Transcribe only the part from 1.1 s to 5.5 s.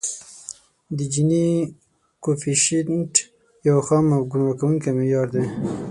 جیني کویفیشینټ یو خام او ګمراه کوونکی معیار دی